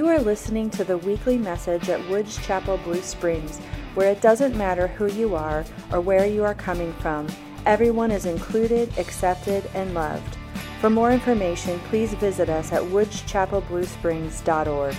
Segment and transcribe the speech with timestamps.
[0.00, 3.58] You are listening to the weekly message at Woods Chapel Blue Springs,
[3.92, 7.28] where it doesn't matter who you are or where you are coming from,
[7.66, 10.38] everyone is included, accepted, and loved.
[10.80, 14.96] For more information, please visit us at woodschapelbluesprings.org.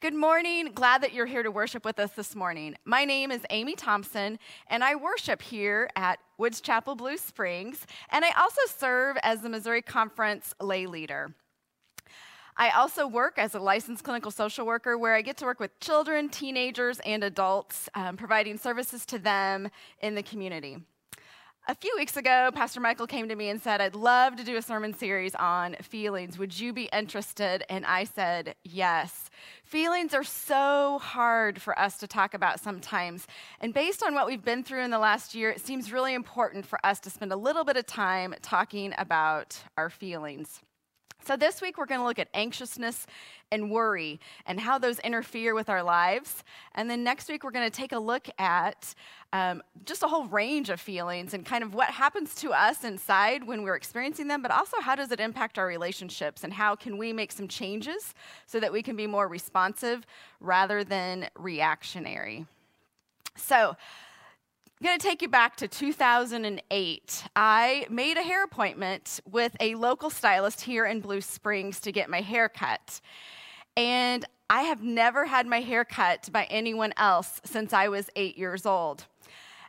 [0.00, 0.70] Good morning.
[0.72, 2.74] Glad that you're here to worship with us this morning.
[2.86, 4.38] My name is Amy Thompson,
[4.68, 9.50] and I worship here at Woods Chapel Blue Springs, and I also serve as the
[9.50, 11.34] Missouri Conference lay leader.
[12.56, 15.78] I also work as a licensed clinical social worker where I get to work with
[15.80, 19.68] children, teenagers, and adults, um, providing services to them
[20.00, 20.78] in the community.
[21.70, 24.56] A few weeks ago, Pastor Michael came to me and said, I'd love to do
[24.56, 26.36] a sermon series on feelings.
[26.36, 27.62] Would you be interested?
[27.70, 29.30] And I said, yes.
[29.62, 33.28] Feelings are so hard for us to talk about sometimes.
[33.60, 36.66] And based on what we've been through in the last year, it seems really important
[36.66, 40.62] for us to spend a little bit of time talking about our feelings.
[41.24, 43.06] So, this week we're going to look at anxiousness
[43.52, 46.44] and worry and how those interfere with our lives.
[46.74, 48.94] And then next week we're going to take a look at
[49.32, 53.46] um, just a whole range of feelings and kind of what happens to us inside
[53.46, 56.96] when we're experiencing them, but also how does it impact our relationships and how can
[56.96, 58.14] we make some changes
[58.46, 60.06] so that we can be more responsive
[60.40, 62.46] rather than reactionary.
[63.36, 63.76] So,
[64.82, 67.24] I'm going to take you back to 2008.
[67.36, 72.08] I made a hair appointment with a local stylist here in Blue Springs to get
[72.08, 73.02] my hair cut.
[73.76, 78.38] And I have never had my hair cut by anyone else since I was eight
[78.38, 79.04] years old.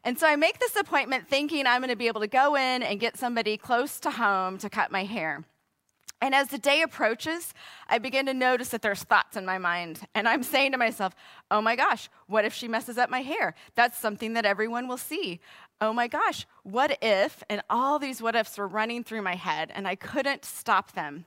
[0.06, 2.82] And so I make this appointment thinking I'm going to be able to go in
[2.82, 5.44] and get somebody close to home to cut my hair.
[6.22, 7.54] And as the day approaches,
[7.90, 10.02] I begin to notice that there's thoughts in my mind.
[10.14, 11.16] And I'm saying to myself,
[11.50, 13.56] oh my gosh, what if she messes up my hair?
[13.74, 15.40] That's something that everyone will see.
[15.82, 17.44] Oh my gosh, what if?
[17.50, 21.26] And all these what ifs were running through my head, and I couldn't stop them.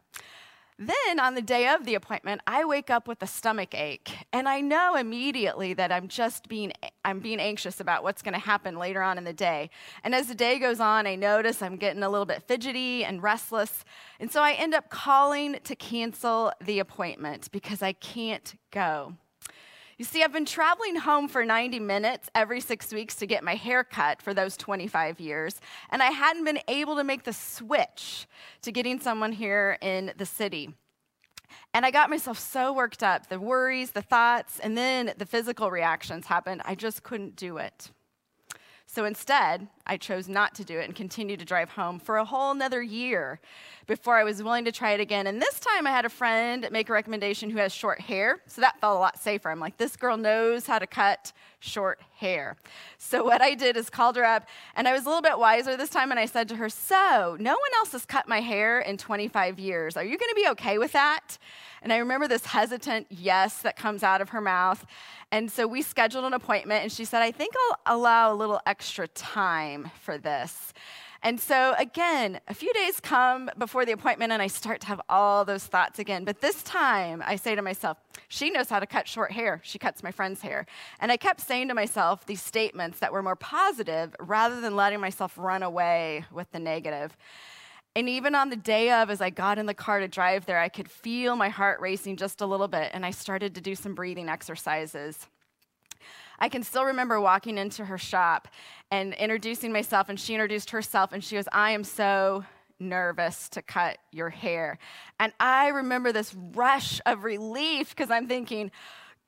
[0.77, 4.49] Then on the day of the appointment, I wake up with a stomach ache, and
[4.49, 6.73] I know immediately that I'm just being
[7.05, 9.71] I'm being anxious about what's going to happen later on in the day.
[10.03, 13.23] And as the day goes on, I notice I'm getting a little bit fidgety and
[13.23, 13.85] restless,
[14.19, 19.15] and so I end up calling to cancel the appointment because I can't go.
[20.05, 23.55] You see, I've been traveling home for 90 minutes every six weeks to get my
[23.55, 28.27] hair cut for those 25 years, and I hadn't been able to make the switch
[28.61, 30.75] to getting someone here in the city.
[31.73, 35.71] And I got myself so worked up the worries, the thoughts, and then the physical
[35.71, 36.61] reactions happened.
[36.67, 37.91] I just couldn't do it.
[38.85, 42.25] So instead, I chose not to do it and continued to drive home for a
[42.25, 43.39] whole another year
[43.87, 45.27] before I was willing to try it again.
[45.27, 48.63] And this time I had a friend make a recommendation who has short hair, so
[48.63, 49.51] that felt a lot safer.
[49.51, 52.57] I'm like, this girl knows how to cut short hair.
[52.99, 55.77] So what I did is called her up, and I was a little bit wiser
[55.77, 58.81] this time, and I said to her, So, no one else has cut my hair
[58.81, 59.97] in 25 years.
[59.97, 61.39] Are you going to be okay with that?
[61.83, 64.87] And I remember this hesitant yes that comes out of her mouth.
[65.31, 67.55] And so we scheduled an appointment, and she said, I think
[67.87, 70.73] I'll allow a little extra time for this.
[71.25, 75.01] And so, again, a few days come before the appointment, and I start to have
[75.09, 76.25] all those thoughts again.
[76.25, 77.97] But this time, I say to myself,
[78.29, 79.63] she knows how to cut short hair.
[79.65, 80.67] She cuts my friend's hair.
[81.01, 85.01] And I kept saying to myself these statements that were more positive rather than letting
[85.01, 87.17] myself run away with the negative.
[87.97, 90.59] And even on the day of, as I got in the car to drive there,
[90.59, 93.75] I could feel my heart racing just a little bit, and I started to do
[93.75, 95.27] some breathing exercises.
[96.39, 98.49] I can still remember walking into her shop
[98.91, 102.45] and introducing myself, and she introduced herself, and she goes, I am so
[102.81, 104.79] nervous to cut your hair.
[105.21, 108.71] And I remember this rush of relief because I'm thinking,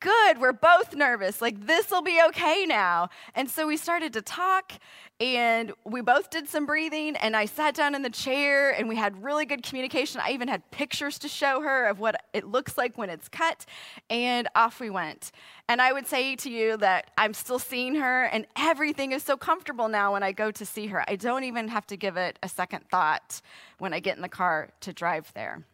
[0.00, 1.40] good, we're both nervous.
[1.40, 3.08] Like, this will be okay now.
[3.34, 4.72] And so we started to talk,
[5.20, 7.16] and we both did some breathing.
[7.16, 10.20] And I sat down in the chair, and we had really good communication.
[10.22, 13.64] I even had pictures to show her of what it looks like when it's cut.
[14.10, 15.32] And off we went.
[15.68, 19.36] And I would say to you that I'm still seeing her, and everything is so
[19.36, 21.04] comfortable now when I go to see her.
[21.08, 23.40] I don't even have to give it a second thought
[23.78, 25.64] when I get in the car to drive there.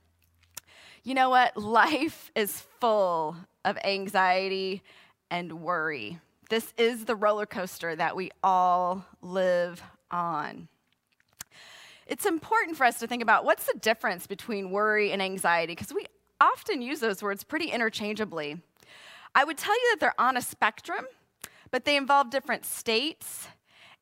[1.05, 1.57] You know what?
[1.57, 4.83] Life is full of anxiety
[5.33, 6.21] and worry.
[6.49, 9.83] This is the roller coaster that we all live
[10.13, 10.69] on.
[12.07, 15.93] It's important for us to think about what's the difference between worry and anxiety, because
[15.93, 16.07] we
[16.41, 18.61] often use those words pretty interchangeably.
[19.35, 21.07] I would tell you that they're on a spectrum,
[21.73, 23.49] but they involve different states.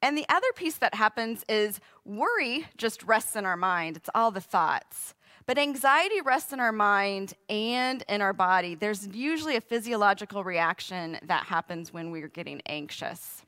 [0.03, 4.31] And the other piece that happens is worry just rests in our mind, it's all
[4.31, 5.15] the thoughts.
[5.51, 8.77] But anxiety rests in our mind and in our body.
[8.77, 13.43] There's usually a physiological reaction that happens when we're getting anxious.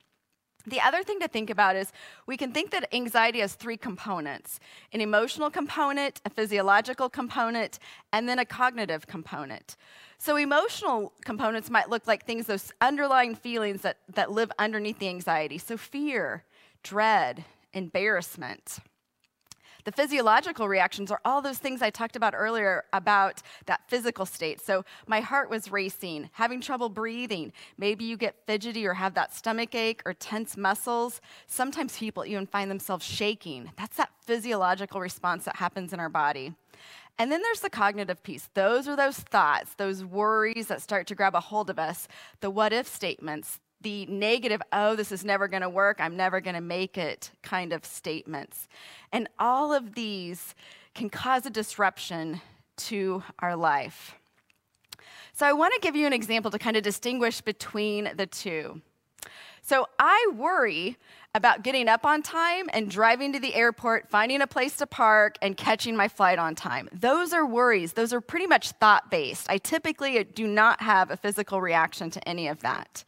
[0.67, 1.93] The other thing to think about is
[2.27, 4.59] we can think that anxiety has three components
[4.93, 7.79] an emotional component, a physiological component,
[8.13, 9.77] and then a cognitive component.
[10.19, 15.09] So, emotional components might look like things, those underlying feelings that, that live underneath the
[15.09, 15.57] anxiety.
[15.57, 16.43] So, fear,
[16.83, 18.81] dread, embarrassment.
[19.85, 24.61] The physiological reactions are all those things I talked about earlier about that physical state.
[24.61, 27.53] So my heart was racing, having trouble breathing.
[27.79, 31.21] Maybe you get fidgety or have that stomach ache or tense muscles.
[31.47, 33.71] Sometimes people even find themselves shaking.
[33.77, 36.55] That's that physiological response that happens in our body.
[37.19, 38.49] And then there's the cognitive piece.
[38.55, 42.09] Those are those thoughts, those worries that start to grab a hold of us,
[42.41, 46.41] the what if statements, the negative, oh, this is never going to work, I'm never
[46.41, 48.69] going to make it kind of statements.
[49.13, 50.55] And all of these
[50.95, 52.41] can cause a disruption
[52.77, 54.15] to our life.
[55.33, 58.83] So I want to give you an example to kind of distinguish between the two.
[59.63, 60.97] So I worry
[61.35, 65.39] about getting up on time and driving to the airport, finding a place to park,
[65.41, 66.89] and catching my flight on time.
[66.93, 67.95] Those are worries.
[67.95, 69.49] Those are pretty much thought based.
[69.49, 73.05] I typically do not have a physical reaction to any of that.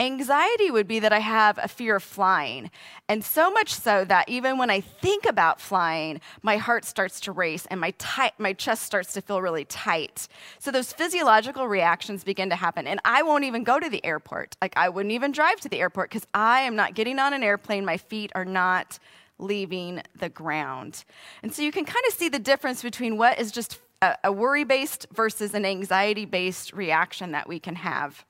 [0.00, 2.68] Anxiety would be that I have a fear of flying.
[3.08, 7.32] And so much so that even when I think about flying, my heart starts to
[7.32, 10.26] race and my, tight, my chest starts to feel really tight.
[10.58, 12.88] So those physiological reactions begin to happen.
[12.88, 14.56] And I won't even go to the airport.
[14.60, 17.44] Like, I wouldn't even drive to the airport because I am not getting on an
[17.44, 17.84] airplane.
[17.84, 18.98] My feet are not
[19.38, 21.04] leaving the ground.
[21.44, 24.32] And so you can kind of see the difference between what is just a, a
[24.32, 28.24] worry based versus an anxiety based reaction that we can have.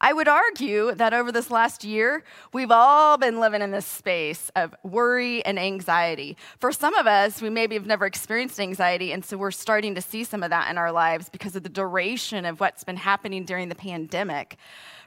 [0.00, 4.50] I would argue that over this last year, we've all been living in this space
[4.56, 6.36] of worry and anxiety.
[6.58, 10.00] For some of us, we maybe have never experienced anxiety, and so we're starting to
[10.00, 13.44] see some of that in our lives because of the duration of what's been happening
[13.44, 14.56] during the pandemic.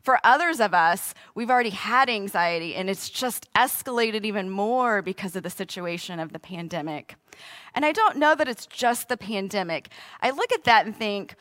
[0.04, 5.36] For others of us, we've already had anxiety, and it's just escalated even more because
[5.36, 7.16] of the situation of the pandemic.
[7.74, 9.90] And I don't know that it's just the pandemic.
[10.22, 11.36] I look at that and think,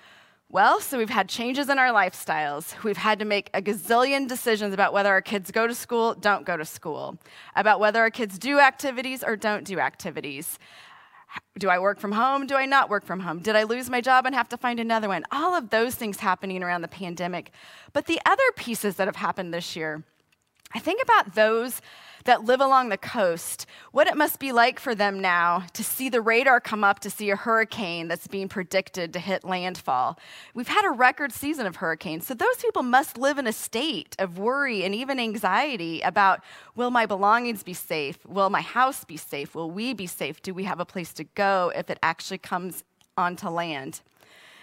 [0.52, 2.80] well, so we've had changes in our lifestyles.
[2.84, 6.44] We've had to make a gazillion decisions about whether our kids go to school, don't
[6.44, 7.18] go to school,
[7.56, 10.58] about whether our kids do activities or don't do activities.
[11.58, 12.46] Do I work from home?
[12.46, 13.38] Do I not work from home?
[13.38, 15.24] Did I lose my job and have to find another one?
[15.32, 17.50] All of those things happening around the pandemic.
[17.94, 20.04] But the other pieces that have happened this year,
[20.74, 21.80] I think about those
[22.24, 26.08] that live along the coast, what it must be like for them now to see
[26.08, 30.18] the radar come up to see a hurricane that's being predicted to hit landfall.
[30.54, 34.14] We've had a record season of hurricanes, so those people must live in a state
[34.18, 36.40] of worry and even anxiety about
[36.76, 38.24] will my belongings be safe?
[38.26, 39.54] Will my house be safe?
[39.54, 40.40] Will we be safe?
[40.42, 42.84] Do we have a place to go if it actually comes
[43.16, 44.00] onto land?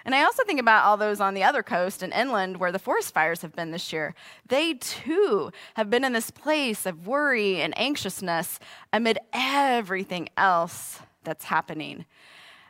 [0.06, 2.80] And I also think about all those on the other coast and inland where the
[2.80, 4.16] forest fires have been this year.
[4.48, 8.60] They too have been in this place of worry and anxiousness
[8.94, 12.06] amid everything else that's happening.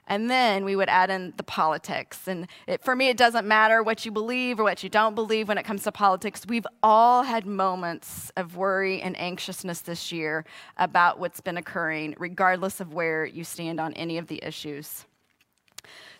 [0.09, 2.27] And then we would add in the politics.
[2.27, 5.47] And it, for me, it doesn't matter what you believe or what you don't believe
[5.47, 6.45] when it comes to politics.
[6.47, 10.45] We've all had moments of worry and anxiousness this year
[10.77, 15.05] about what's been occurring, regardless of where you stand on any of the issues.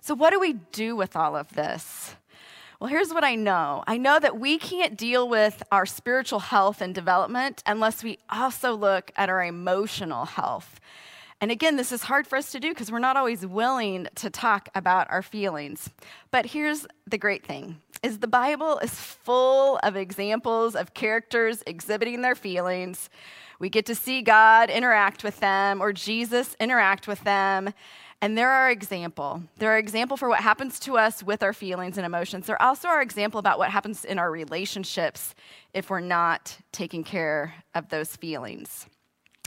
[0.02, 2.16] So, what do we do with all of this?
[2.80, 6.82] Well, here's what I know I know that we can't deal with our spiritual health
[6.82, 10.80] and development unless we also look at our emotional health.
[11.42, 14.30] And again, this is hard for us to do because we're not always willing to
[14.30, 15.90] talk about our feelings.
[16.32, 22.22] But here's the great thing is the Bible is full of examples of characters exhibiting
[22.22, 23.10] their feelings.
[23.60, 27.74] We get to see God interact with them or Jesus interact with them.
[28.22, 29.44] And they're our example.
[29.58, 32.48] They're our example for what happens to us with our feelings and emotions.
[32.48, 35.34] They're also our example about what happens in our relationships
[35.74, 38.88] if we're not taking care of those feelings.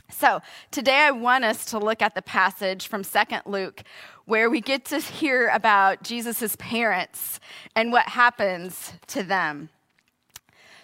[0.09, 3.83] So, today I want us to look at the passage from 2nd Luke
[4.25, 7.39] where we get to hear about Jesus' parents
[7.75, 9.69] and what happens to them.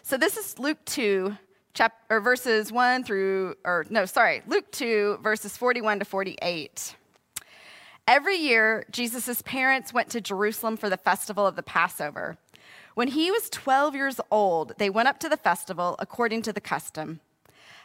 [0.03, 1.37] So, this is Luke 2,
[1.73, 6.95] chap- or verses 1 through, or no, sorry, Luke 2, verses 41 to 48.
[8.09, 12.39] Every year, Jesus' parents went to Jerusalem for the festival of the Passover.
[12.95, 16.59] When he was 12 years old, they went up to the festival according to the
[16.59, 17.19] custom.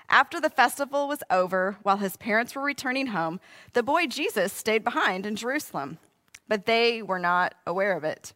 [0.09, 3.39] After the festival was over, while his parents were returning home,
[3.75, 5.99] the boy Jesus stayed behind in Jerusalem.
[6.49, 8.33] But they were not aware of it.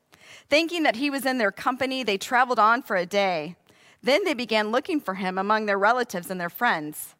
[0.51, 3.57] Thinking that he was in their company, they traveled on for a day.
[4.03, 7.15] Then they began looking for him among their relatives and their friends.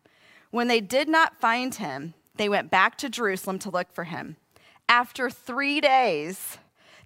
[0.51, 4.37] When they did not find him, they went back to Jerusalem to look for him.
[4.89, 6.59] After three days,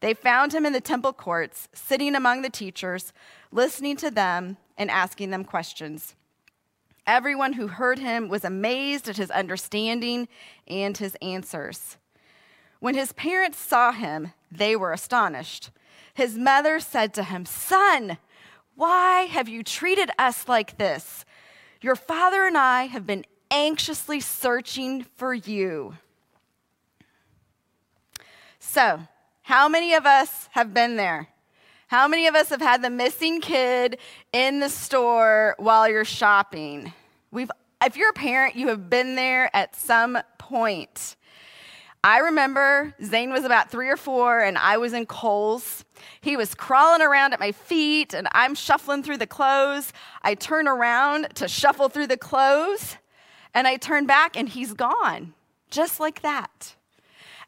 [0.03, 3.13] They found him in the temple courts, sitting among the teachers,
[3.53, 6.17] listening to them and asking them questions.
[7.07, 10.27] Everyone who heard him was amazed at his understanding
[10.67, 11.99] and his answers.
[12.81, 15.71] When his parents saw him, they were astonished.
[16.15, 18.19] His mother said to him, Son,
[18.75, 21.25] why have you treated us like this?
[21.81, 25.95] Your father and I have been anxiously searching for you.
[28.65, 29.01] So,
[29.43, 31.29] how many of us have been there?
[31.89, 33.99] How many of us have had the missing kid
[34.33, 36.93] in the store while you're shopping?
[37.33, 37.51] We've,
[37.85, 41.17] if you're a parent, you have been there at some point.
[42.05, 45.85] I remember Zane was about three or four, and I was in Kohl's.
[46.21, 49.93] He was crawling around at my feet, and I'm shuffling through the clothes.
[50.23, 52.97] I turn around to shuffle through the clothes,
[53.55, 55.35] and I turn back, and he's gone,
[55.69, 56.77] just like that.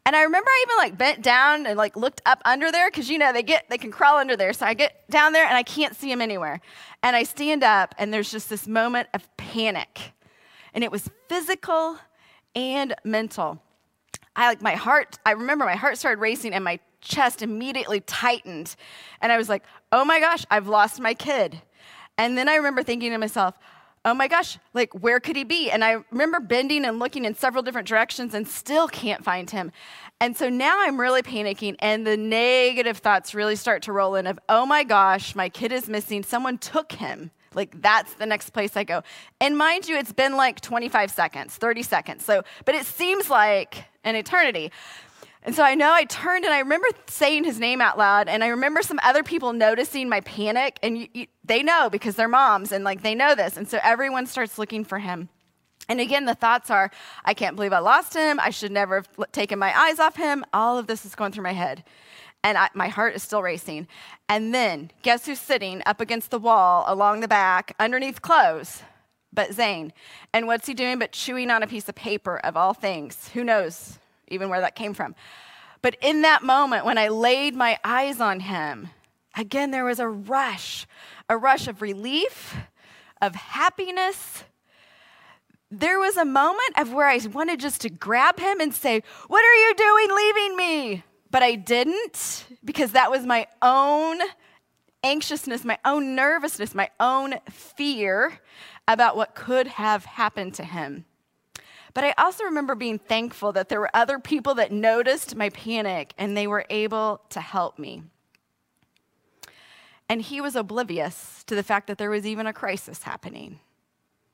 [0.05, 3.09] And I remember I even like bent down and like looked up under there because
[3.09, 4.53] you know they get they can crawl under there.
[4.53, 6.61] So I get down there and I can't see him anywhere.
[7.01, 10.13] And I stand up and there's just this moment of panic.
[10.73, 11.97] And it was physical
[12.55, 13.61] and mental.
[14.35, 18.75] I like my heart, I remember my heart started racing and my chest immediately tightened.
[19.21, 21.61] And I was like, oh my gosh, I've lost my kid.
[22.17, 23.55] And then I remember thinking to myself,
[24.05, 25.71] oh my gosh, like where could he be?
[25.71, 29.71] And I remember bending and looking in several different directions and still can't find him.
[30.21, 34.27] And so now I'm really panicking, and the negative thoughts really start to roll in
[34.27, 36.23] of, oh my gosh, my kid is missing.
[36.23, 37.31] Someone took him.
[37.53, 39.01] Like that's the next place I go.
[39.41, 42.25] And mind you, it's been like 25 seconds, 30 seconds.
[42.25, 44.71] So, but it seems like an eternity.
[45.45, 48.43] And so I know I turned and I remember saying his name out loud, and
[48.43, 52.27] I remember some other people noticing my panic, and you, you, they know because they're
[52.27, 53.55] moms and like they know this.
[53.55, 55.29] And so everyone starts looking for him.
[55.87, 56.89] And again, the thoughts are,
[57.23, 58.39] I can't believe I lost him.
[58.39, 60.43] I should never have taken my eyes off him.
[60.51, 61.83] All of this is going through my head
[62.45, 63.87] and I, my heart is still racing.
[64.29, 68.83] And then, guess who's sitting up against the wall along the back underneath clothes?
[69.33, 69.91] But Zane.
[70.31, 73.29] And what's he doing but chewing on a piece of paper of all things?
[73.29, 75.15] Who knows even where that came from?
[75.81, 78.89] But in that moment, when I laid my eyes on him,
[79.37, 80.87] again, there was a rush,
[81.29, 82.55] a rush of relief,
[83.21, 84.43] of happiness.
[85.69, 89.43] There was a moment of where I wanted just to grab him and say, What
[89.43, 91.03] are you doing leaving me?
[91.29, 94.19] But I didn't because that was my own
[95.03, 98.39] anxiousness, my own nervousness, my own fear
[98.87, 101.05] about what could have happened to him.
[101.95, 106.13] But I also remember being thankful that there were other people that noticed my panic
[106.17, 108.03] and they were able to help me.
[110.09, 113.61] And he was oblivious to the fact that there was even a crisis happening.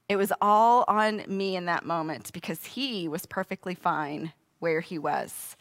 [0.10, 4.98] It was all on me in that moment because he was perfectly fine where he
[4.98, 5.56] was.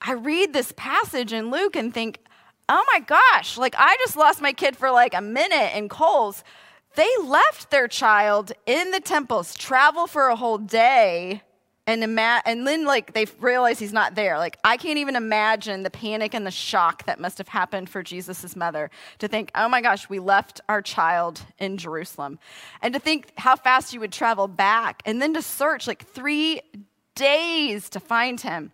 [0.00, 2.20] I read this passage in Luke and think,
[2.68, 6.44] oh my gosh, like I just lost my kid for like a minute in Kohl's.
[6.94, 11.42] They left their child in the temples, travel for a whole day,
[11.86, 14.38] and, ima- and then like they realize he's not there.
[14.38, 18.02] Like I can't even imagine the panic and the shock that must have happened for
[18.02, 22.38] Jesus' mother to think, oh my gosh, we left our child in Jerusalem.
[22.82, 26.60] And to think how fast you would travel back and then to search like three
[27.14, 28.70] days to find him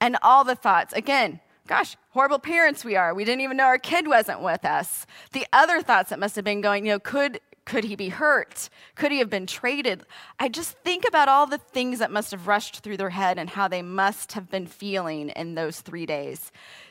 [0.00, 0.92] and all the thoughts.
[0.92, 3.14] Again, gosh, horrible parents we are.
[3.14, 5.06] We didn't even know our kid wasn't with us.
[5.30, 8.68] The other thoughts that must have been going, you know, could could he be hurt?
[8.96, 10.02] Could he have been traded?
[10.40, 13.48] I just think about all the things that must have rushed through their head and
[13.48, 16.50] how they must have been feeling in those three days.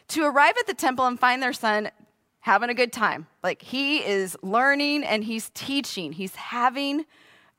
[0.09, 1.91] To arrive at the temple and find their son
[2.39, 3.27] having a good time.
[3.43, 7.05] Like he is learning and he's teaching, he's having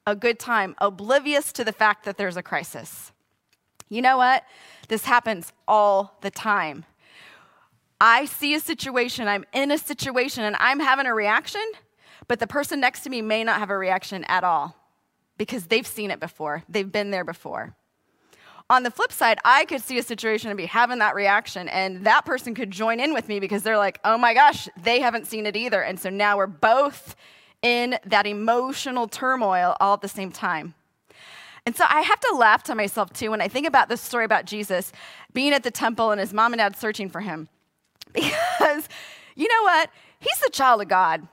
[0.07, 3.13] a good time, oblivious to the fact that there's a crisis.
[3.91, 4.45] You know what?
[4.89, 6.87] This happens all the time.
[8.01, 11.65] I see a situation, I'm in a situation, and I'm having a reaction,
[12.29, 14.75] but the person next to me may not have a reaction at all
[15.37, 17.75] because they've seen it before, they've been there before.
[18.71, 22.07] On the flip side, I could see a situation and be having that reaction, and
[22.07, 25.27] that person could join in with me because they're like, oh my gosh, they haven't
[25.27, 25.83] seen it either.
[25.83, 27.17] And so now we're both
[27.63, 30.75] in that emotional turmoil all at the same time.
[31.67, 34.25] And so I have to laugh to myself too when I think about this story
[34.25, 34.93] about Jesus
[35.33, 37.49] being at the temple and his mom and dad searching for him.
[38.61, 38.89] Because
[39.37, 39.91] you know what?
[40.19, 41.27] He's the child of God.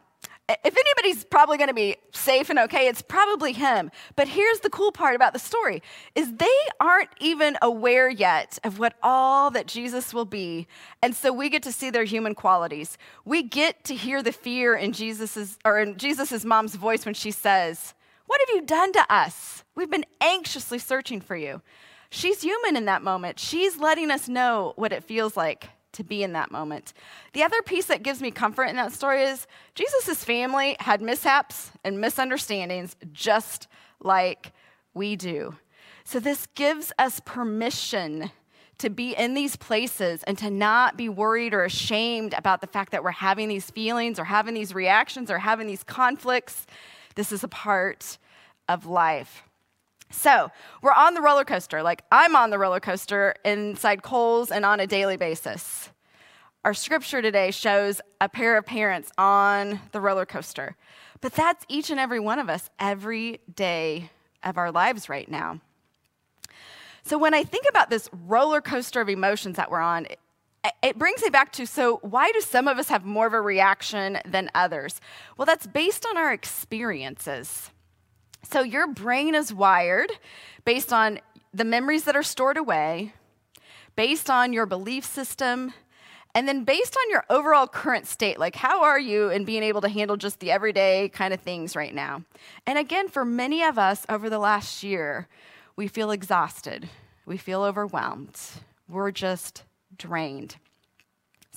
[0.50, 3.92] If anybody's probably going to be safe and okay, it's probably him.
[4.16, 5.84] But here's the cool part about the story
[6.16, 6.48] is they
[6.80, 10.68] aren't even aware yet of what all that Jesus will be.
[11.04, 12.98] And so we get to see their human qualities.
[13.26, 17.32] We get to hear the fear in Jesus's or in Jesus's mom's voice when she
[17.32, 17.94] says,
[18.26, 21.62] "What have you done to us?" We've been anxiously searching for you.
[22.10, 23.38] She's human in that moment.
[23.38, 26.94] She's letting us know what it feels like to be in that moment.
[27.34, 31.72] The other piece that gives me comfort in that story is Jesus' family had mishaps
[31.84, 33.67] and misunderstandings just
[34.00, 34.51] like
[34.94, 35.56] we do.
[36.03, 38.32] So, this gives us permission
[38.77, 42.91] to be in these places and to not be worried or ashamed about the fact
[42.91, 46.65] that we're having these feelings or having these reactions or having these conflicts.
[47.15, 48.17] This is a part
[48.70, 49.44] of life.
[50.10, 51.84] So, we're on the roller coaster.
[51.84, 55.90] Like, I'm on the roller coaster inside Kohl's and on a daily basis.
[56.64, 60.76] Our scripture today shows a pair of parents on the roller coaster.
[61.20, 64.12] But that's each and every one of us every day
[64.44, 65.60] of our lives right now.
[67.04, 70.08] So, when I think about this roller coaster of emotions that we're on,
[70.82, 73.42] it brings me back to so, why do some of us have more of a
[73.42, 75.00] reaction than others?
[75.38, 77.72] Well, that's based on our experiences.
[78.50, 80.10] So, your brain is wired
[80.63, 81.20] based on
[81.54, 83.12] the memories that are stored away,
[83.98, 85.74] based on your belief system,
[86.34, 88.39] and then based on your overall current state.
[88.39, 91.75] Like, how are you in being able to handle just the everyday kind of things
[91.75, 92.24] right now?
[92.66, 95.27] And again, for many of us over the last year,
[95.75, 96.88] we feel exhausted,
[97.25, 98.39] we feel overwhelmed,
[98.88, 99.63] we're just
[99.98, 100.56] drained.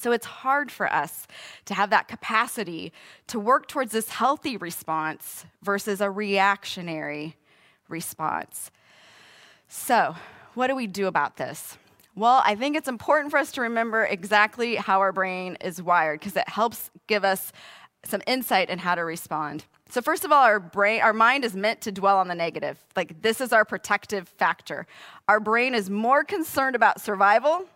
[0.01, 1.27] So it's hard for us
[1.67, 2.91] to have that capacity
[3.27, 7.37] to work towards this healthy response versus a reactionary
[7.87, 8.71] response.
[9.69, 10.17] So,
[10.55, 11.77] what do we do about this?
[12.17, 16.21] Well, I think it's important for us to remember exactly how our brain is wired
[16.21, 17.53] because it helps give us
[18.03, 19.67] some insight in how to respond.
[19.91, 22.83] So first of all, our brain, our mind is meant to dwell on the negative.
[22.97, 24.87] Like this is our protective factor.
[25.29, 27.67] Our brain is more concerned about survival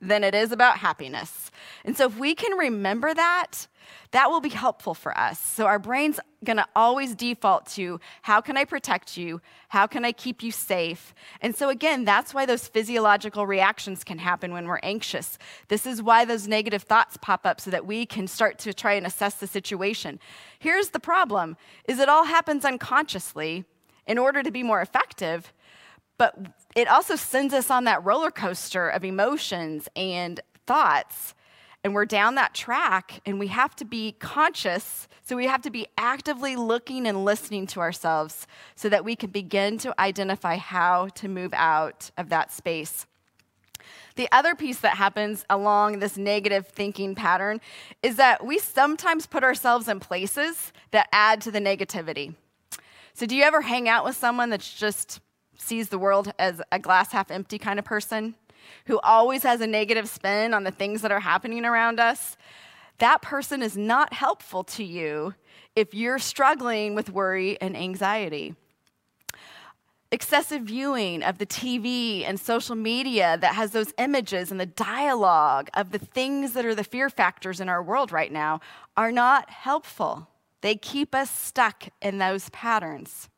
[0.00, 1.50] than it is about happiness.
[1.84, 3.66] And so if we can remember that,
[4.12, 5.38] that will be helpful for us.
[5.40, 9.40] So our brain's going to always default to how can I protect you?
[9.68, 11.14] How can I keep you safe?
[11.40, 15.38] And so again, that's why those physiological reactions can happen when we're anxious.
[15.68, 18.92] This is why those negative thoughts pop up so that we can start to try
[18.92, 20.20] and assess the situation.
[20.58, 23.64] Here's the problem is it all happens unconsciously
[24.06, 25.52] in order to be more effective,
[26.18, 26.36] but
[26.74, 31.34] it also sends us on that roller coaster of emotions and thoughts.
[31.82, 35.70] And we're down that track and we have to be conscious so we have to
[35.70, 41.08] be actively looking and listening to ourselves so that we can begin to identify how
[41.08, 43.06] to move out of that space.
[44.16, 47.60] The other piece that happens along this negative thinking pattern
[48.02, 52.34] is that we sometimes put ourselves in places that add to the negativity.
[53.12, 55.20] So do you ever hang out with someone that's just
[55.56, 58.34] sees the world as a glass half empty kind of person
[58.86, 62.36] who always has a negative spin on the things that are happening around us,
[62.98, 65.34] that person is not helpful to you
[65.74, 68.54] if you're struggling with worry and anxiety.
[70.12, 75.68] Excessive viewing of the TV and social media that has those images and the dialogue
[75.74, 78.60] of the things that are the fear factors in our world right now
[78.96, 80.28] are not helpful.
[80.60, 83.28] They keep us stuck in those patterns.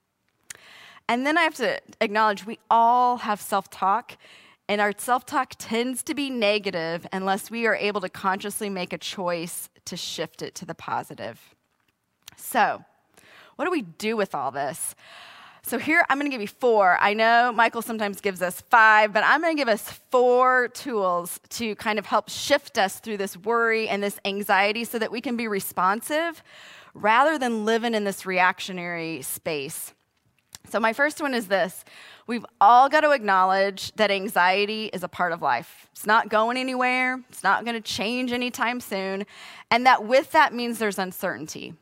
[1.09, 4.17] And then I have to acknowledge we all have self talk,
[4.69, 8.93] and our self talk tends to be negative unless we are able to consciously make
[8.93, 11.55] a choice to shift it to the positive.
[12.37, 12.85] So,
[13.55, 14.95] what do we do with all this?
[15.63, 16.99] So, here I'm to give you four.
[17.01, 21.77] I know Michael sometimes gives us five, but I'm to give us four tools to
[21.77, 25.37] kind of help shift us through this worry and this anxiety so that we can
[25.37, 26.43] be responsive
[26.95, 29.93] rather than living in this reactionary space.
[30.69, 31.85] So, my first one is this
[32.27, 35.89] we've all got to acknowledge that anxiety is a part of life.
[35.93, 39.27] It's not going anywhere, it's not going to change anytime soon,
[39.71, 41.75] and that with that means there's uncertainty.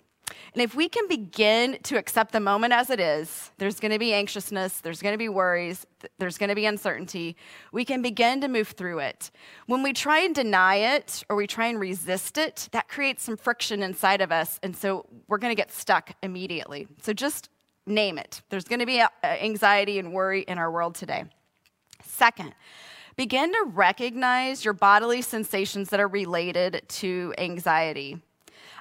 [0.55, 3.99] And if we can begin to accept the moment as it is, there's going to
[3.99, 5.85] be anxiousness, there's going to be worries,
[6.19, 7.37] there's going to be uncertainty.
[7.73, 9.31] We can begin to move through it.
[9.67, 13.37] When we try and deny it or we try and resist it, that creates some
[13.37, 14.61] friction inside of us.
[14.63, 16.87] And so we're going to get stuck immediately.
[17.03, 17.49] So just
[17.87, 18.43] name it.
[18.49, 21.25] There's going to be uh, anxiety and worry in our world today.
[22.03, 22.55] Second,
[23.17, 28.21] begin to recognize your bodily sensations that are related to anxiety.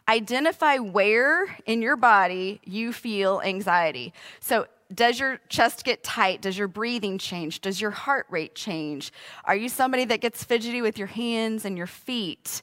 [0.07, 4.13] Identify where in your body you feel anxiety.
[4.39, 6.41] So, does your chest get tight?
[6.41, 7.61] Does your breathing change?
[7.61, 9.11] Does your heart rate change?
[9.45, 12.61] Are you somebody that gets fidgety with your hands and your feet?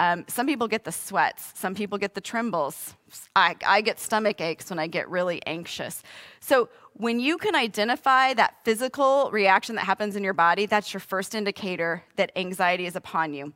[0.00, 2.94] Um, some people get the sweats, some people get the trembles.
[3.36, 6.02] I, I get stomach aches when I get really anxious.
[6.40, 11.00] So, when you can identify that physical reaction that happens in your body, that's your
[11.00, 13.52] first indicator that anxiety is upon you.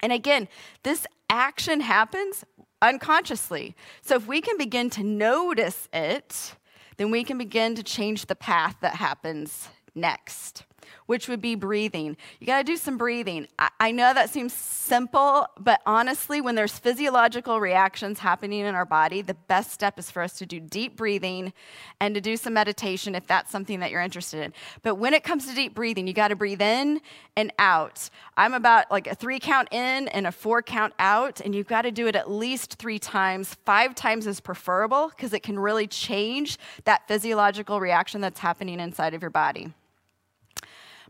[0.00, 0.48] And again,
[0.82, 2.44] this action happens
[2.82, 3.74] unconsciously.
[4.02, 6.56] So, if we can begin to notice it,
[6.98, 10.64] then we can begin to change the path that happens next.
[11.10, 12.16] Which would be breathing.
[12.38, 13.48] You got to do some breathing.
[13.58, 18.84] I, I, know that seems simple, but honestly, when there's physiological reactions happening in our
[18.84, 21.52] body, the best step is for us to do deep breathing
[21.98, 24.52] and to do some meditation if that's something that you're interested in.
[24.82, 27.00] But when it comes to deep breathing, you got to breathe in
[27.36, 28.08] and out.
[28.36, 31.82] I'm about like a three count in and a four count out, and you've got
[31.82, 33.56] to do it at least three times.
[33.66, 39.12] Five times is preferable because it can really change that physiological reaction that's happening inside
[39.12, 39.72] of your body.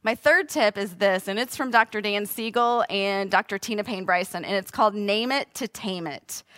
[0.03, 2.01] My third tip is this, and it's from Dr.
[2.01, 3.59] Dan Siegel and Dr.
[3.59, 6.43] Tina Payne Bryson, and it's called Name It to Tame It.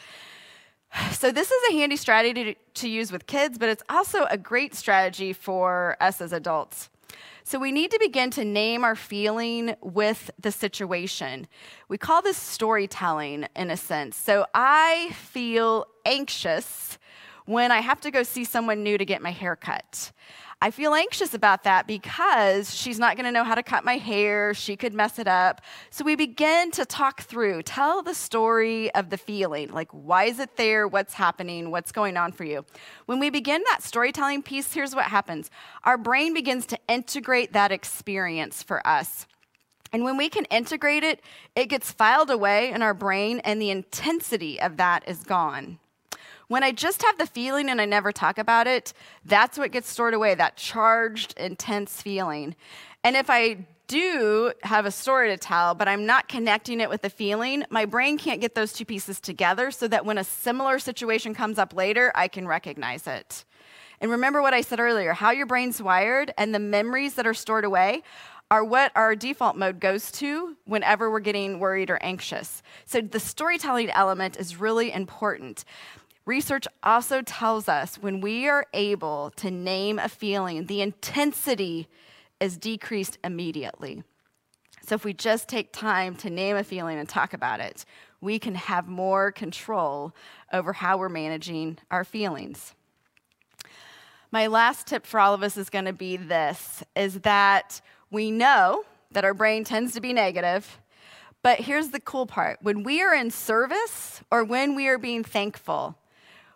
[1.12, 4.74] So, this is a handy strategy to, use with kids, but it's also a great
[4.74, 6.90] strategy for us as adults.
[7.44, 11.48] So, we need to begin to name our feeling with the situation.
[11.88, 14.16] We call this storytelling in a sense.
[14.16, 16.98] So, I feel anxious
[17.46, 20.12] when I have to go see someone new to get my hair cut.
[20.62, 23.96] I feel anxious about that because she's not going to know how to cut my
[23.96, 24.54] hair.
[24.54, 25.60] She could mess it up.
[25.90, 29.72] So we begin to talk through, tell the story of the feeling.
[29.72, 30.86] Like, why is it there?
[30.86, 31.72] What's happening?
[31.72, 32.64] What's going on for you?
[33.06, 35.50] When we begin that storytelling piece, here's what happens
[35.82, 39.26] our brain begins to integrate that experience for us.
[39.92, 41.22] And when we can integrate it,
[41.56, 45.80] it gets filed away in our brain, and the intensity of that is gone.
[46.52, 48.92] When I just have the feeling and I never talk about it,
[49.24, 52.56] that's what gets stored away, that charged, intense feeling.
[53.02, 57.00] And if I do have a story to tell, but I'm not connecting it with
[57.00, 60.78] the feeling, my brain can't get those two pieces together so that when a similar
[60.78, 63.46] situation comes up later, I can recognize it.
[64.02, 67.32] And remember what I said earlier how your brain's wired and the memories that are
[67.32, 68.02] stored away
[68.50, 72.62] are what our default mode goes to whenever we're getting worried or anxious.
[72.84, 75.64] So the storytelling element is really important.
[76.24, 81.88] Research also tells us when we are able to name a feeling, the intensity
[82.40, 84.04] is decreased immediately.
[84.84, 87.84] So, if we just take time to name a feeling and talk about it,
[88.20, 90.14] we can have more control
[90.52, 92.74] over how we're managing our feelings.
[94.30, 97.80] My last tip for all of us is going to be this is that
[98.10, 100.80] we know that our brain tends to be negative,
[101.42, 102.58] but here's the cool part.
[102.62, 105.96] When we are in service or when we are being thankful,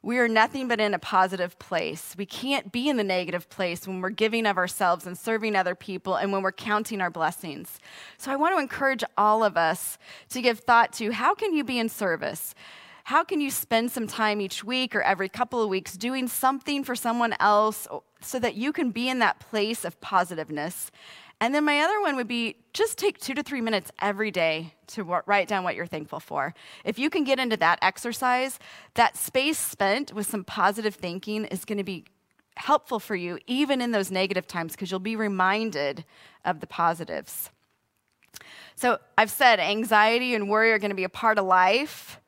[0.07, 2.15] we are nothing but in a positive place.
[2.17, 5.75] We can't be in the negative place when we're giving of ourselves and serving other
[5.75, 7.81] people and when we're counting our blessings.
[8.17, 11.65] So I want to encourage all of us to give thought to how can you
[11.65, 12.55] be in service?
[13.03, 16.85] How can you spend some time each week or every couple of weeks doing something
[16.85, 17.89] for someone else
[18.21, 20.93] so that you can be in that place of positiveness
[21.41, 24.75] and then my other one would be just take two to three minutes every day
[24.89, 26.55] to write down what you're thankful for.
[26.85, 28.59] If you can get into that exercise,
[28.95, 32.07] that space spent with some positive thinking is going to be
[32.57, 36.05] helpful for you, even in those negative times, because you'll be reminded
[36.45, 37.51] of the positives.
[38.75, 42.21] So I've said anxiety and worry are going to be a part of life,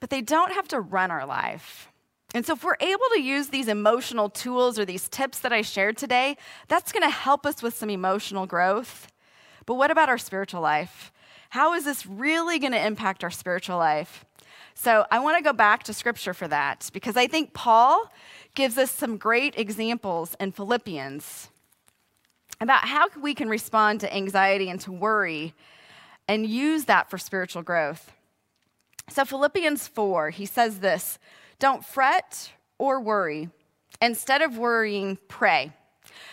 [0.00, 1.88] but they don't have to run our life.
[2.34, 5.62] And so, if we're able to use these emotional tools or these tips that I
[5.62, 6.36] shared today,
[6.68, 9.08] that's going to help us with some emotional growth.
[9.64, 11.10] But what about our spiritual life?
[11.50, 14.26] How is this really going to impact our spiritual life?
[14.74, 18.12] So, I want to go back to scripture for that because I think Paul
[18.54, 21.48] gives us some great examples in Philippians
[22.60, 25.54] about how we can respond to anxiety and to worry
[26.28, 28.12] and use that for spiritual growth.
[29.08, 31.18] So, Philippians 4, he says this
[31.58, 33.50] don't fret or worry.
[34.00, 35.72] Instead of worrying, pray.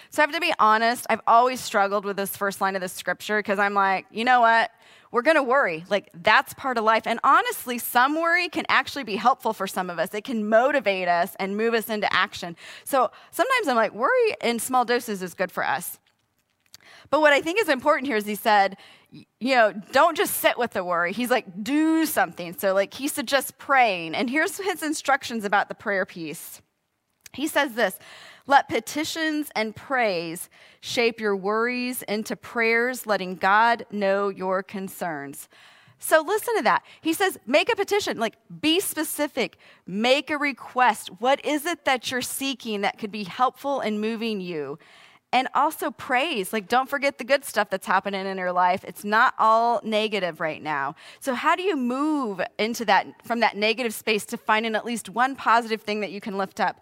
[0.09, 2.87] So I have to be honest, I've always struggled with this first line of the
[2.87, 4.71] scripture because I'm like, you know what?
[5.11, 5.85] We're going to worry.
[5.89, 7.03] Like, that's part of life.
[7.05, 10.13] And honestly, some worry can actually be helpful for some of us.
[10.13, 12.55] It can motivate us and move us into action.
[12.83, 15.99] So sometimes I'm like, worry in small doses is good for us.
[17.09, 18.77] But what I think is important here is he said,
[19.39, 21.13] you know, don't just sit with the worry.
[21.13, 22.57] He's like, do something.
[22.57, 24.15] So, like, he suggests praying.
[24.15, 26.61] And here's his instructions about the prayer piece.
[27.33, 27.97] He says this
[28.47, 30.49] let petitions and praise
[30.81, 35.47] shape your worries into prayers, letting God know your concerns.
[35.97, 36.83] So listen to that.
[37.01, 41.09] He says, make a petition, like be specific, make a request.
[41.19, 44.77] What is it that you're seeking that could be helpful in moving you?
[45.35, 46.53] And also praise.
[46.53, 48.85] Like, don't forget the good stuff that's happening in your life.
[48.85, 50.95] It's not all negative right now.
[51.19, 55.09] So, how do you move into that from that negative space to finding at least
[55.09, 56.79] one positive thing that you can lift up?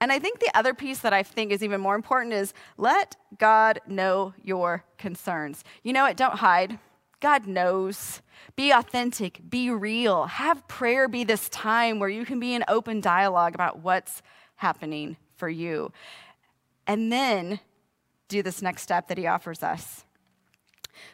[0.00, 3.14] And I think the other piece that I think is even more important is let
[3.38, 5.62] God know your concerns.
[5.84, 6.16] You know what?
[6.16, 6.80] Don't hide.
[7.20, 8.20] God knows.
[8.56, 10.24] Be authentic, be real.
[10.26, 14.22] Have prayer be this time where you can be in open dialogue about what's
[14.56, 15.92] happening for you.
[16.86, 17.60] And then
[18.28, 20.04] do this next step that He offers us.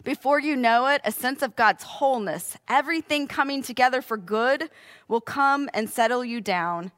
[0.04, 4.70] Before you know it, a sense of God's wholeness, everything coming together for good,
[5.08, 6.92] will come and settle you down.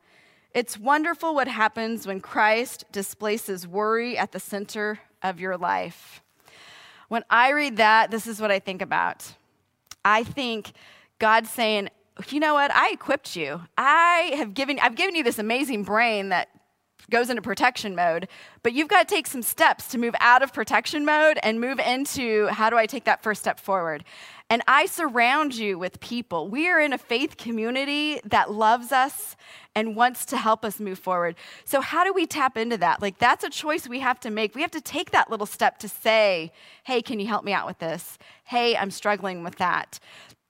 [0.55, 6.23] It's wonderful what happens when Christ displaces worry at the center of your life.
[7.09, 9.35] When I read that, this is what I think about.
[10.05, 10.73] I think
[11.19, 11.89] God's saying,
[12.29, 12.71] you know what?
[12.73, 13.63] I equipped you.
[13.77, 16.49] I have given I've given you this amazing brain that
[17.11, 18.29] goes into protection mode,
[18.63, 21.79] but you've got to take some steps to move out of protection mode and move
[21.79, 24.05] into how do I take that first step forward?
[24.51, 26.49] And I surround you with people.
[26.49, 29.37] We are in a faith community that loves us
[29.75, 31.35] and wants to help us move forward.
[31.65, 33.01] So, how do we tap into that?
[33.01, 34.55] Like, that's a choice we have to make.
[34.55, 36.53] We have to take that little step to say,
[36.85, 38.19] hey, can you help me out with this?
[38.45, 39.99] Hey, I'm struggling with that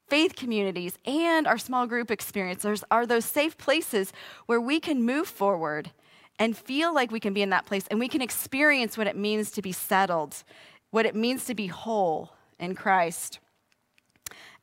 [0.09, 4.13] faith communities and our small group experiences are those safe places
[4.47, 5.91] where we can move forward
[6.39, 9.17] and feel like we can be in that place and we can experience what it
[9.17, 10.43] means to be settled,
[10.91, 13.39] what it means to be whole in Christ.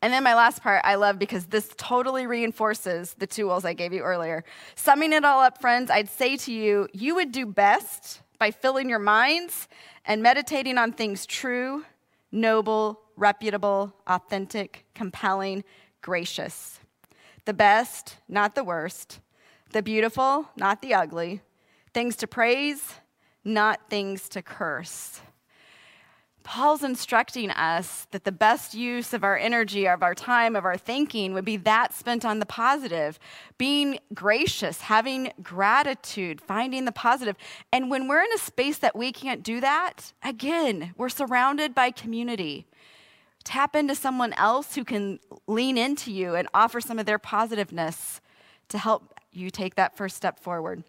[0.01, 3.93] And then my last part I love because this totally reinforces the tools I gave
[3.93, 4.43] you earlier.
[4.75, 8.89] Summing it all up, friends, I'd say to you, you would do best by filling
[8.89, 9.67] your minds
[10.05, 11.86] and meditating on things true,
[12.31, 15.63] noble, reputable, authentic, compelling,
[16.01, 16.79] gracious.
[17.45, 19.19] The best, not the worst.
[19.71, 21.41] The beautiful, not the ugly.
[21.93, 22.95] Things to praise,
[23.43, 25.21] not things to curse.
[26.43, 30.77] Paul's instructing us that the best use of our energy, of our time, of our
[30.77, 33.19] thinking would be that spent on the positive,
[33.58, 37.36] being gracious, having gratitude, finding the positive.
[37.71, 41.91] And when we're in a space that we can't do that, again, we're surrounded by
[41.91, 42.65] community.
[43.43, 48.19] Tap into someone else who can lean into you and offer some of their positiveness
[48.69, 50.84] to help you take that first step forward.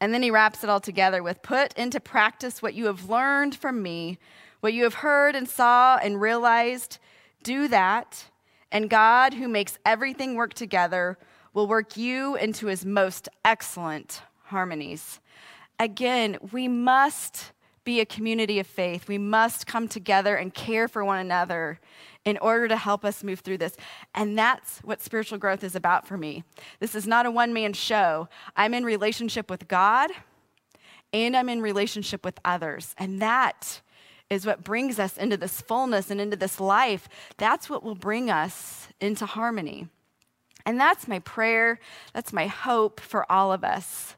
[0.00, 3.54] And then he wraps it all together with put into practice what you have learned
[3.54, 4.18] from me,
[4.60, 6.98] what you have heard and saw and realized.
[7.42, 8.26] Do that,
[8.70, 11.18] and God, who makes everything work together,
[11.54, 15.20] will work you into his most excellent harmonies.
[15.78, 17.52] Again, we must
[17.84, 19.08] be a community of faith.
[19.08, 21.80] We must come together and care for one another
[22.24, 23.76] in order to help us move through this.
[24.14, 26.44] And that's what spiritual growth is about for me.
[26.80, 28.28] This is not a one man show.
[28.56, 30.10] I'm in relationship with God
[31.12, 32.94] and I'm in relationship with others.
[32.98, 33.80] And that
[34.28, 37.08] is what brings us into this fullness and into this life.
[37.38, 39.88] That's what will bring us into harmony.
[40.66, 41.80] And that's my prayer.
[42.12, 44.16] That's my hope for all of us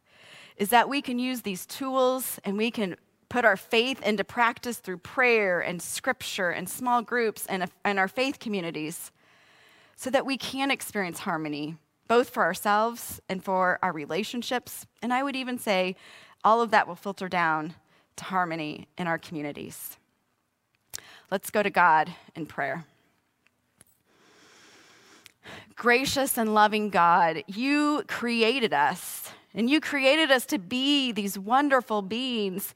[0.61, 2.94] is that we can use these tools and we can
[3.31, 8.09] put our faith into practice through prayer and scripture and small groups and, and our
[8.09, 9.11] faith communities
[9.97, 11.77] so that we can experience harmony,
[12.09, 14.85] both for ourselves and for our relationships.
[15.01, 15.95] And I would even say
[16.45, 17.75] all of that will filter down
[18.16, 19.97] to harmony in our communities.
[21.31, 22.85] Let's go to God in prayer.
[25.77, 32.03] Gracious and loving God, you created us, and you created us to be these wonderful
[32.03, 32.75] beings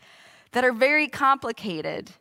[0.55, 2.13] that are very complicated.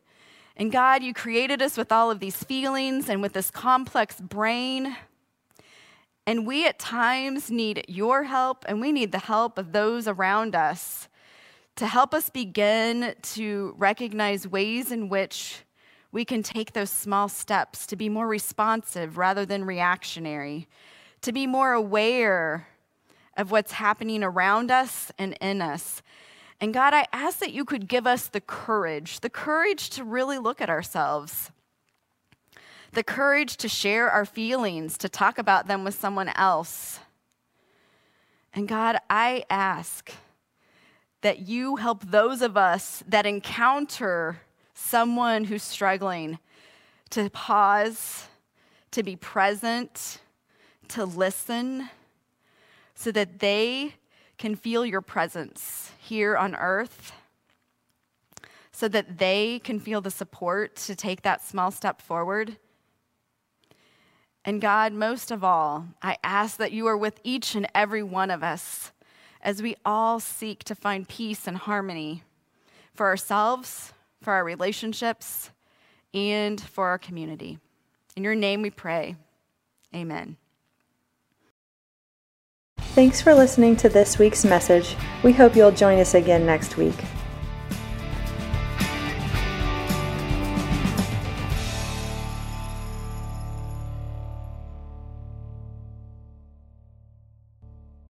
[0.58, 4.98] And God, you created us with all of these feelings and with this complex brain.
[6.26, 10.56] And we at times need your help, and we need the help of those around
[10.56, 11.08] us
[11.76, 15.64] to help us begin to recognize ways in which
[16.12, 20.68] we can take those small steps to be more responsive rather than reactionary,
[21.22, 22.68] to be more aware
[23.38, 26.02] of what's happening around us and in us,
[26.64, 30.38] and God, I ask that you could give us the courage, the courage to really
[30.38, 31.52] look at ourselves,
[32.94, 37.02] the courage to share our feelings, to talk about them with someone else.
[38.54, 40.14] And God, I ask
[41.20, 44.40] that you help those of us that encounter
[44.74, 46.40] someone who's struggling
[47.10, 48.30] to pause,
[48.92, 50.22] to be present,
[50.88, 51.90] to listen,
[52.96, 53.96] so that they
[54.44, 57.14] can feel your presence here on earth
[58.74, 62.58] so that they can feel the support to take that small step forward.
[64.44, 68.30] And God, most of all, I ask that you are with each and every one
[68.30, 68.92] of us
[69.40, 72.24] as we all seek to find peace and harmony
[72.94, 75.52] for ourselves, for our relationships,
[76.14, 77.60] and for our community.
[78.18, 79.16] In your name we pray.
[79.96, 80.36] Amen.
[82.94, 84.96] Thanks for listening to this week's message.
[85.24, 86.94] We hope you'll join us again next week.